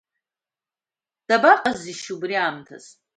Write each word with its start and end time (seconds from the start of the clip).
Дабаҟазишь 1.27 2.05
уи 2.07 2.13
убри 2.15 2.35
аамҭаз? 2.41 2.85